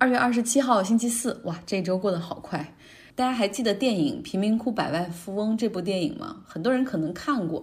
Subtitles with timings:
[0.00, 2.74] 二月二十七号，星期四，哇，这周过得好快！
[3.14, 6.42] 大家还记得电影《贫民窟百万富翁》这部电影吗？
[6.46, 7.62] 很多人可能看过。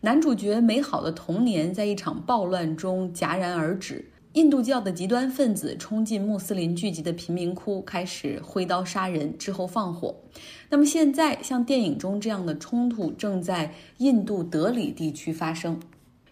[0.00, 4.02] 男主角美好的童年在一场暴乱中戛然而止。
[4.32, 10.16] 印度教的极端分子冲进穆斯林聚集的贫民窟，开始挥刀杀人，之后放火。
[10.70, 15.78] 那么现在，像电影中这样的冲突正在印度德里地区发生，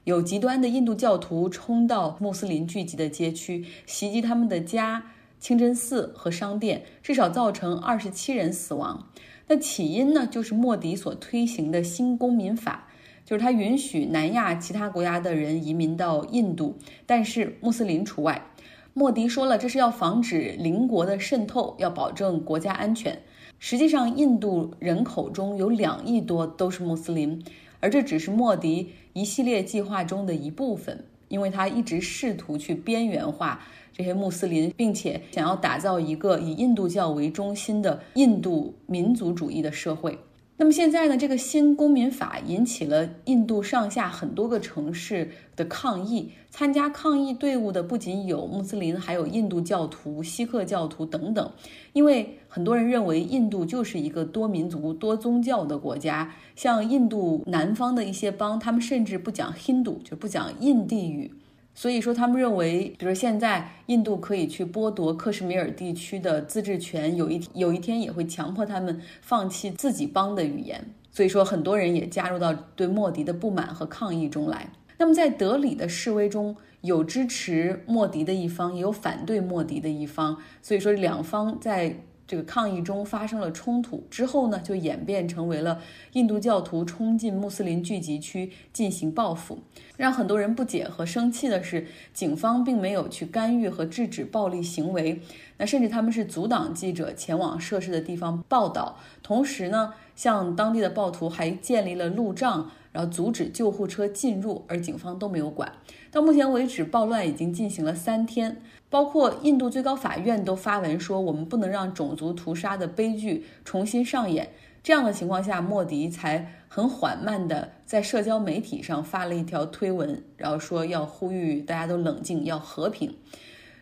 [0.04, 5.04] 有极端的印度教徒冲到穆斯林聚集的街区，袭击他们的家、
[5.42, 9.08] 清真寺和商店，至少造成二十七人死亡。
[9.48, 12.88] 那起因呢，就是莫迪所推行的新公民法。
[13.24, 18.50] 就是他允许南亚其他国家的人移民到印度，但是穆斯林除外。
[18.94, 23.20] 莫迪说了，这是要防止邻国的渗透，要保证国家安全。
[23.58, 27.42] 实际上，印度人口中有两亿多都是穆斯林，
[27.80, 33.58] 而这只是莫迪一系列计划中的一部分，因为他一直试图去边缘化
[33.90, 40.18] 这些穆斯林，并且想要打造一个以印度教为中心的印度民族主义的社会。
[40.58, 41.16] 那么现在呢？
[41.16, 46.30] 这个新公民法引起了印度上下很多个城市的抗议。
[46.50, 51.50] 参加抗议队伍的不仅有穆斯林，还有印度教徒、锡克教徒等等。
[51.94, 56.34] 因为很多人认为印度就是一个多民族、多宗教的国家。
[56.54, 61.32] 像印度南方的一些邦，他们甚至不讲 Hindu，就不讲印地语。
[61.74, 70.84] 所以说，他们认为，比如现在印度可以去剥夺克什米尔地区的自治权，有一有一天也会强迫他们放弃自己邦的语言。
[71.10, 74.70] 所以说，很多人也加入到对莫迪的不满和抗议中来。
[74.98, 80.36] 那么，在德里的示威中有支持莫迪的一方，也有反对莫迪的一方。
[80.60, 81.96] 所以说，两方在。
[82.32, 85.82] 这个抗议中发生了冲突之后呢，就演变成为了
[86.14, 89.58] 印度教徒冲进穆斯林聚集区进行报复。
[89.98, 95.20] 让很多人不解和生气的是，警方并没有去干预和制止暴力行为，
[95.58, 105.70] 那甚至他们是阻挡记者前往涉事的地方报道，同时呢，向当地的暴徒还建立了路障，然后阻止救护车进入，而警方都没有管。
[106.10, 108.62] 到目前为止，暴乱已经进行了三天。
[108.92, 114.50] 包括印度最高法院都发文说，我们不能让种族屠杀的悲剧重新上演。
[114.82, 123.16] 这样的情况下，莫迪才很缓慢地在社交媒体上发了一条推文，然后说要呼吁大家都冷静，要和平。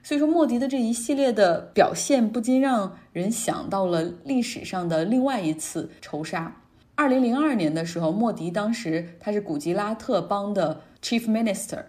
[0.05, 6.55] 所以说，莫迪的这一系列的表现不禁让人想到了历史上的另外一次仇杀。
[6.95, 11.83] 二零零二年的时候，莫迪当时他是古吉拉特邦的 Chief Minister。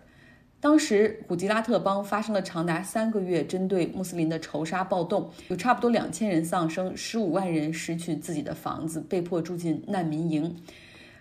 [0.61, 10.55] 当时古吉拉特邦发生了长达三个月针对穆斯林的仇杀暴动，有差不多两千人丧生，十五万人失去自己的房子，被迫住进难民营。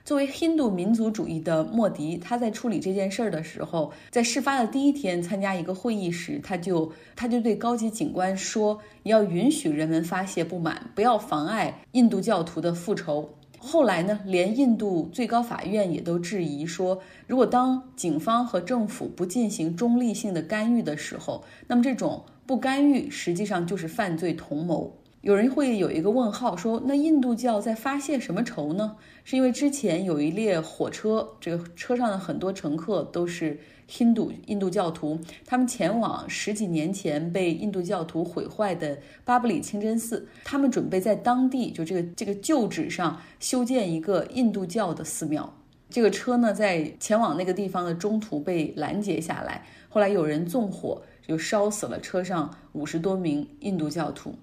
[0.04, 13.30] 作为印度民族主义的莫迪，他在处理这件事儿的时候，在事发的第一天参加一个会议时，他就他就对高级警官说：“要允许人们发泄不满，不要妨碍印度教徒的复仇。”
[13.62, 24.96] 后来呢，连印度最高法院也都质疑说，如果当警方和政府不进行中立性的干预的时候，那么这种不干预实际上就是犯罪同谋。
[25.20, 28.96] 有人会有一个问号，说那印度教在发泄什么仇呢？
[29.22, 33.60] 是因为之前有一列火车，这个车上的很多乘客都是。
[33.98, 45.52] 印度印度教徒，他们前往十几年前被印度教徒毁坏的巴布里清真寺，他们准备在当地就这个这个旧址上修建一个印度教的寺庙。
[45.88, 54.36] 这个车呢，在前往那个地方的中途被拦截下来，后来有人纵火，就烧死了车上五十多名印度教徒。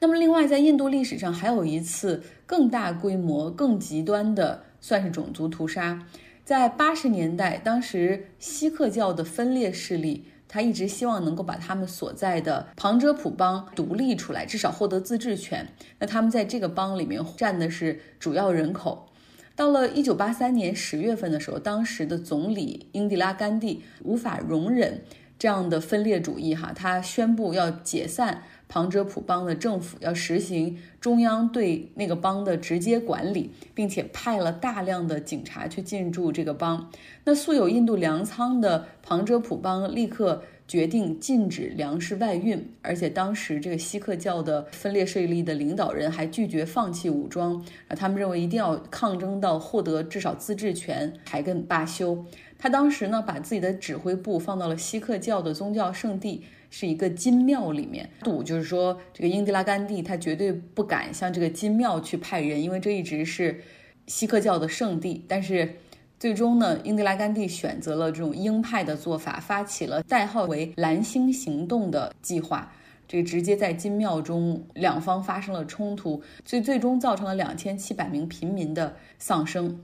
[0.00, 6.06] 那么，另外在印度历史上还有一次更大规模、更极端的，算是种族屠杀。
[6.48, 15.68] 在八十年代，当时锡克教的分裂势力，他一直希望能够把他们所在的旁遮普邦独立出来，至少获得自治权。
[15.98, 19.10] 那他们在这个邦里面占的是主要人口。
[19.54, 25.02] 到了一九八三年十月份的时候，当时的总理英迪拉甘地无法容忍
[25.38, 28.44] 这样的分裂主义，哈，他宣布要解散。
[28.68, 36.90] 旁遮普邦的政府要实行中央对那个邦的直接管理，并且派了大量的警察去进驻这个邦。
[37.24, 52.22] 那素有印度粮仓的旁遮普邦立刻决定禁止粮食外运，而且当时这个锡克教的分裂势力的领导人还拒绝放弃武装，啊，他们认为一定要抗争到获得至少自治权才跟罢休。
[52.58, 56.44] 他当时呢，把自己的指挥部放到了锡克教的宗教圣地。
[56.70, 63.62] 是一个金庙里面赌，就是说这个英迪拉甘地他绝对不敢向这个金庙去派人，因为这一直是
[64.06, 65.24] 锡克教的圣地。
[65.28, 65.76] 但是
[66.18, 72.72] 最终呢，英迪拉甘地选择了这种鹰派的做法，发起了代号为“蓝星行动”的计划。
[73.06, 79.80] 这个直接在金庙中两方发生了冲突，最最终造成了两千七百名平民的丧生。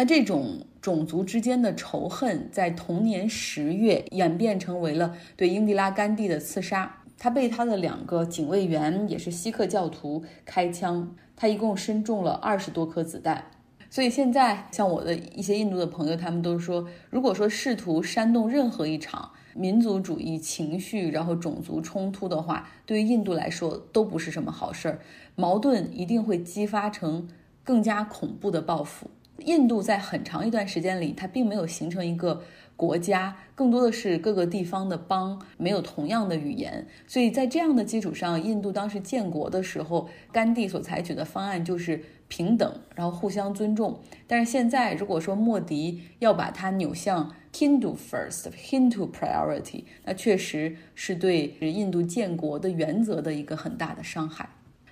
[0.00, 7.02] 那这种种族之间的仇恨，在同年十月演变成为了对英迪拉·甘地的刺杀。
[7.18, 13.44] 他被他的两个警卫员，也是锡克教徒开枪，他一共身中了二十多颗子弹。
[13.90, 25.00] 所以现在，像我的一些印度的朋友，他们都说，如果说试图煽动任何一场民族主义情绪，然后种族冲突的话，对于印度来说都不是什么好事儿。
[25.36, 27.28] 矛盾一定会激发成
[27.62, 29.10] 更加恐怖的报复。
[29.44, 32.42] 印度在很长一段时间里，它并没有形成一个。
[32.76, 44.00] 国家更多的是各个地方的邦，没有同样的语言，所以在这样的基础上，印度当时建国的时候，甘地所采取的方案就是平等，然后互相尊重。
[44.26, 54.48] 但是现在，如果说莫迪要把它扭向 Hindu first，Hindu priority，那确实是对印度建国的原则的一个很大的伤害。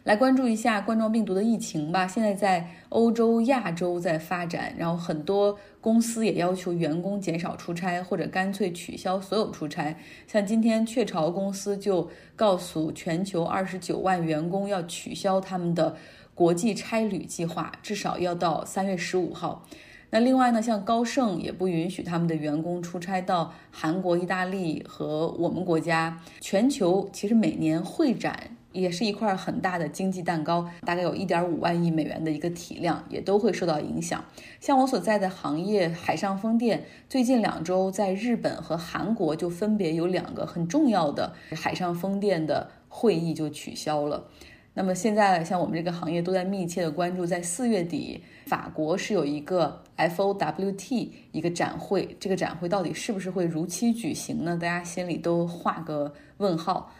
[0.09, 2.09] 来关注一下冠状病毒的疫情吧。
[2.09, 9.95] 现在在欧洲、亚洲在发展，然后很多公司也要求员工减少出差，或者干脆取消所有出差。
[10.27, 15.95] 像今天雀巢公司就告诉全球二十九万员工要取消他们的
[16.35, 19.67] 国际差旅计划，至少要到三月十五号。
[20.09, 26.19] 那另外呢，像高盛也不允许他们的员工出差到韩国、意大利和我们国家。
[26.41, 28.57] 全球其实每年会展。
[28.73, 34.23] 也是一块很大的经济蛋糕，大概有一点五万亿美元的一个体量，也都会受到影响。
[34.61, 44.29] 像我所在的行业海上风电，最近两周在日本和韩国就分别有两个很重要的海上风电的会议就取消了。
[44.75, 54.57] 那么现在像我们这个行业都在密切的关注，在四月底，法国是有一个 FOWT 一个展会，这个展会到底是不是会如期举行呢？
[54.61, 56.93] 大家心里都画个问号。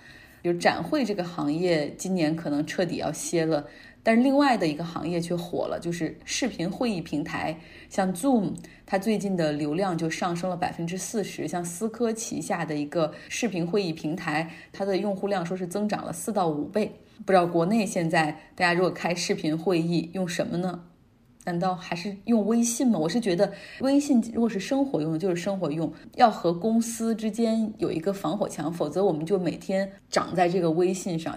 [0.43, 3.67] 就展会这个行业今年可能彻底要歇了，
[4.03, 7.59] 但是另外的一个行业却火了，就是视频会议平台，
[7.91, 8.55] 像 Zoom，
[8.87, 11.47] 它最近的流量就上升了百分之四十。
[11.47, 16.93] 像思科旗下的一个视频会议平台，它的用户量说是增长了四到五倍。
[17.27, 20.85] 不知道国内现在大家如果开视频会议用什么呢？
[21.49, 22.99] 难道还是用微信吗？
[22.99, 23.51] 我是觉得
[23.81, 31.35] 微信如果是生活用的，就是生活用，要和公司之间有一个防火墙，否则我们就每天长在这个微信上。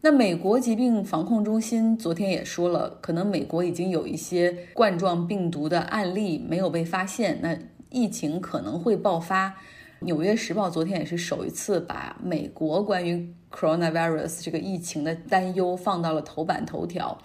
[0.00, 7.54] 那美国疾病防控中心昨天也说了，可能美国已经有一些冠状病毒的案例没有被发现，那
[7.90, 9.54] 疫情可能会爆发。
[10.00, 17.18] 纽约时报昨天也是首一次把美国关于 coronavirus 这个疫情的担忧放到了头版头条。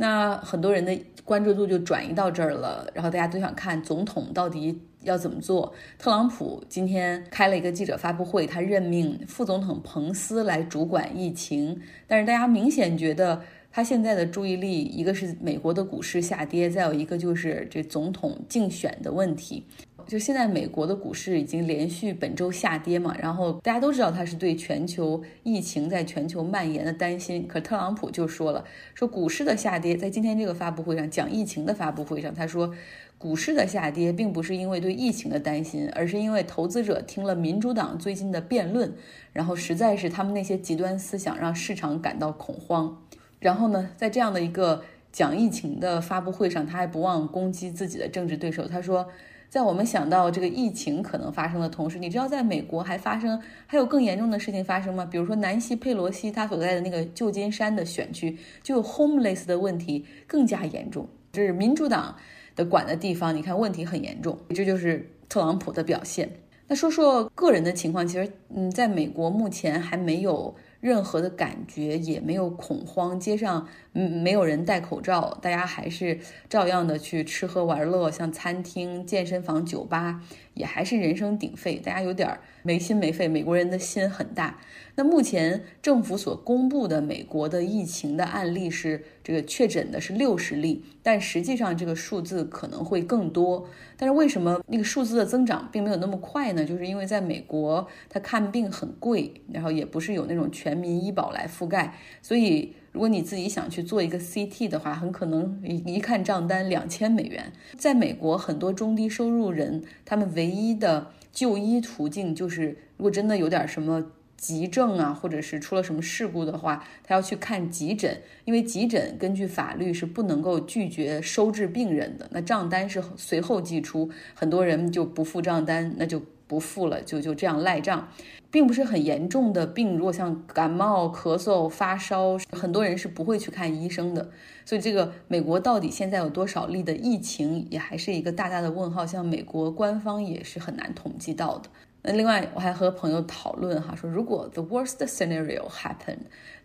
[0.00, 5.70] 那很多人的关注度就转移到这儿了，然后大家都想看总统到底要怎么做。
[5.98, 19.64] 特朗普今天开了一个记者发布会，他任命副总统彭斯来主管疫情，但是大家明显觉得他现在的注意力，一个是美国的股市下跌，再有一个就是这总统竞选的问题。
[20.08, 27.46] 就现在，美国的股市已经连续本周下跌嘛，然后大家都知道他是对全球疫情在全球蔓延的担心。
[27.46, 32.74] 可特朗普就说了，说股市的下跌，在今天这个发布会上讲疫情的发布会上，他说
[33.18, 38.92] 股市的下跌并不是因为对疫情的担心，而是因为投资者听了民主党最近的辩论，
[39.32, 43.00] 然后实在是他们那些极端思想让市场感到恐慌。
[43.40, 44.80] 然后呢，在这样的一个
[45.10, 49.04] 讲疫情的发布会上，他还不忘攻击自己的政治对手，他说。
[49.50, 55.04] 在我们想到这个疫情可能发生的同时，你知道在美国还发生还有更严重的事情发生吗？
[55.04, 61.04] 比如说南希·佩罗西她所在的那个旧金山的选区，就 homeless 的问题更加严重。
[61.32, 62.14] 这是民主党
[62.54, 64.38] 的管的地方，你看问题很严重。
[64.50, 66.30] 这就是特朗普的表现。
[66.68, 70.54] 那说说个人的情况，其实嗯，在美国目前还没有。
[70.80, 76.18] 任何的感觉也没有恐慌，街上嗯没有人戴口罩，大家还是
[76.48, 80.22] 照样的去吃喝玩乐，像餐厅、健身房、酒吧
[80.60, 83.26] 也还是人声鼎沸，大家有点没心没肺。
[83.26, 84.58] 美国人的心很大。
[84.96, 93.66] 那目前政府所公布的美国的疫情的案例是这个确诊的是六十例，但实际上这个数字可能会更多。
[93.96, 96.62] 但是为什么那个数字的增长并没有那么快呢？
[96.62, 107.52] 就是因为在美国，它看病很贵，然后也不是有那种全民医保来覆盖，所以如果你自己想去做一个 CT 的话，很可能一一看账单两千美元。
[107.76, 114.12] 在美国，很多中低收入人他们唯一的就医途径就是，如果真的有点什么。
[114.40, 122.26] 急症啊，或者是出了什么事故的话，他要去看急诊，因为急诊根据法律是不能够拒绝收治病人的。
[122.30, 128.08] 那账单是随后寄出，很多人就不付账单，那就不付了，就就这样赖账，
[128.50, 129.96] 并不是很严重的病。
[129.96, 134.28] 如果像感冒、咳嗽、发烧，很多人是不会去看医生的。
[134.64, 139.06] 所以，这个美国到底现在有多少例的疫情，也还是一个大大的问号。
[139.06, 141.70] 像美国官方也是很难统计到的。
[142.02, 146.18] 那另外，我还和朋友讨论哈，说如果 the worst scenario happen，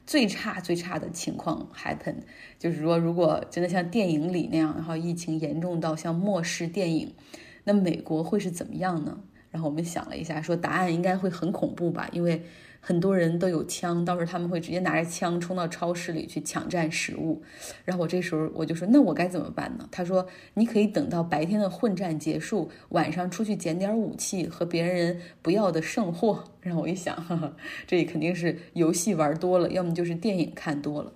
[0.07, 2.15] 最差最差的情况 happen，
[2.57, 7.13] 就是说如果真的像电影里那样，然后疫情严重到像末世电影，
[7.65, 9.19] 那美国会是怎么样呢？
[9.55, 12.43] 然后我们想了一下，说答案应该会很恐怖吧，因为。
[12.87, 17.41] 很多人都有枪，到时候他们会直接拿着枪冲到超市里去抢占食物。
[17.83, 26.43] 然后我这时候我就说：“那我该怎么办呢？”他说：“你可以等到白天的混战结束，晚上出去捡点武器和别人不要的剩货。
[26.61, 27.57] ”然后我一想，哈哈，
[27.87, 31.11] 这肯定是游戏玩多了，要么就是电影看多了。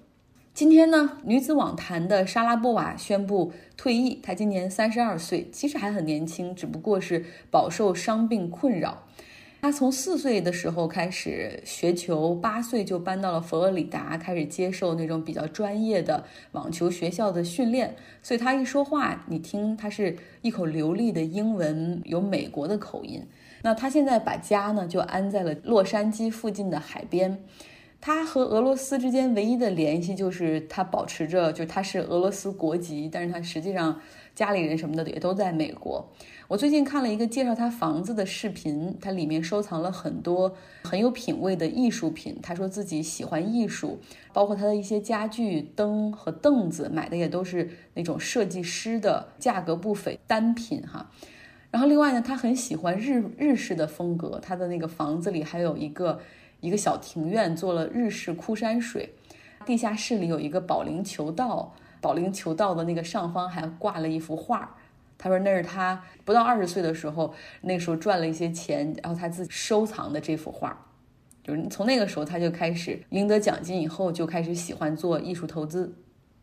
[0.60, 9.06] 今天呢，女子网坛的莎拉波娃宣布退役，她今年三十二岁，其实还很年轻，只不过是饱受伤病困扰。
[9.62, 17.96] 她从四岁的时候开始学球，八岁就搬到了佛罗里达，开始接受那种比较专业的网球学校的训练。
[18.22, 23.25] 所以她一说话，你听她是一口流利的英文，有美国的口音。
[23.62, 27.46] 那她现在把家呢就安在了洛杉矶附近的海边。
[28.01, 34.00] 他和俄罗斯之间唯一的联系就是他保持着，就他是俄罗斯国籍，但是他实际上
[34.34, 36.10] 家里人什么的也都在美国。
[36.48, 42.39] 我最近看了一个介绍他房子的视频，他里面收藏了很多很有品位的艺术品。
[42.41, 44.00] 他说自己喜欢艺术，
[44.34, 51.12] 包括他的一些家具、灯和凳子，买的也都是那种设计师的价格不菲单品哈。
[51.70, 56.20] 然后另外呢，他很喜欢日日式的风格，他的那个房子里还有一个
[56.62, 59.13] 一个小庭院，做了日式枯山水，
[59.66, 64.75] 地下室里有一个保龄球道，保龄球道的那个上方还挂了一幅画。
[65.18, 70.86] 他说那是他不到二十岁的时候，那时候赚了一些钱，然后他自己收藏的这幅画，
[71.44, 75.94] 就是从那个时候他就开始赢得奖金，以后就开始喜欢做艺术投资。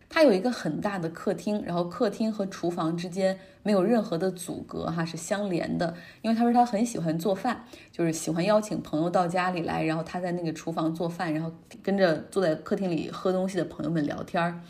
[0.08, 5.94] 他有一个很大的客厅，然后客厅和厨房之间没有任何的阻隔，哈，是相连的。
[6.22, 14.60] 因为他说他很喜欢做饭，就是喜欢邀请朋友到家里来，然后他在那个厨房做饭，然后跟着坐在客厅里喝东西的朋友们聊天儿。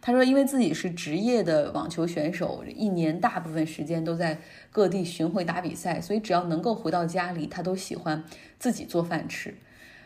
[0.00, 4.38] 他说：“因为自己是职业的网球选手，一年大部分时间都在
[4.70, 8.22] 各地巡回打比赛，所以只要能够回到家里，他都喜欢
[8.58, 9.54] 自己做饭吃。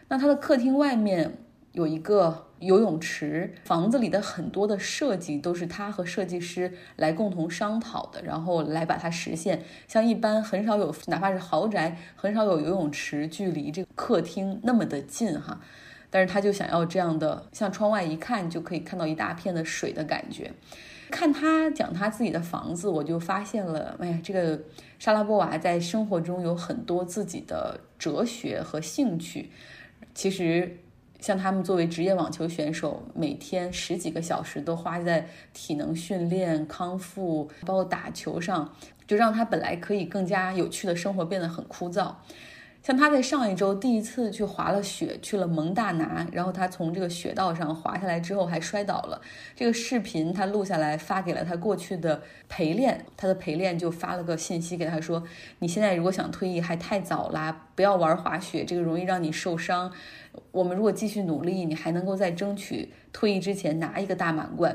[0.07, 1.39] 那他的客厅外面
[1.79, 9.63] 有一个游泳池，房子里的很多的设计都是他和设计师来共同商讨的，然后来把它实现。
[9.87, 15.61] 像一般很少有，哪怕是豪宅，很少有游泳池距离这个客厅那么的近哈。”
[16.11, 20.51] 但是他就想要这样的，像窗外一看就可以看到一大片的水的感觉。
[21.11, 24.61] 看他讲他自己的房子，我就发现了，哎呀，这个
[24.99, 29.51] 莎拉波娃在生活中有很多自己的哲学和兴趣。
[30.15, 30.77] 其实，
[31.21, 38.73] 像他们作为职业网球选手，每天十几个小时都花在体能训练、康复，包括打球上，
[39.07, 42.15] 就让他本来可以更加有趣的生活变得很枯燥。
[42.89, 49.21] 像他在上一周第一次去滑了雪，去了蒙大拿，然后他从这个雪道上滑下来之后还摔倒了。
[49.55, 55.23] 这个视频他录下来发给了他过去的陪练，他的陪练就发了个信息给他说
[55.61, 59.93] ：“你现在如果想退役还太早啦，不要玩滑雪，这个容易让你受伤。
[60.51, 64.75] 我们如果继续努力，你还能够在争取退役之前拿一个大满贯。”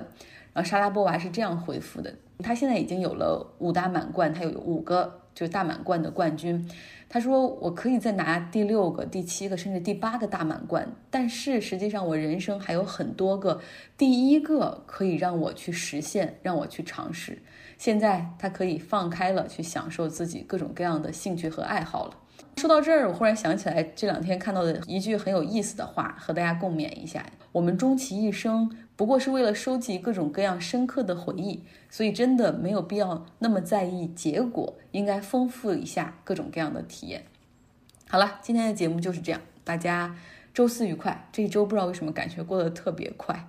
[0.53, 6.69] 然后莎拉波娃是这样回复的：“他现在已经有了五大满贯，他有五个就大满贯的冠军。”
[7.09, 13.61] 他说：“我可以再拿第六个、第七个，甚至第八个大满贯，但是实际上我人生还有很多个
[13.95, 17.37] 第一个可以让我去实现，让我去尝试。
[17.77, 22.17] 现在他可以放开了，去享受自己各种各样的兴趣和爱好了。”
[22.57, 28.71] 说到这儿，我忽然想起来这两天看到的一句很有意思的话，和大家共勉一下：我们终其一生。
[28.95, 37.23] 不过是为了收集各种各样深刻的回忆，所以真的没有必要那么在意结果，应该丰富一下各种各样的体验。
[38.07, 40.15] 好了，今天的节目就是这样，大家
[40.53, 41.27] 周四愉快。
[41.31, 43.47] 这一周不知道为什么感觉过得特别快。